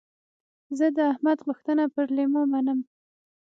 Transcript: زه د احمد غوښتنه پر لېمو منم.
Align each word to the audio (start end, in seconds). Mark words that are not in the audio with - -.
زه 0.77 0.87
د 0.97 0.99
احمد 1.11 1.37
غوښتنه 1.45 1.83
پر 1.93 2.05
لېمو 2.15 2.41
منم. 2.53 2.79